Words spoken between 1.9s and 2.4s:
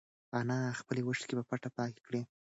کړې.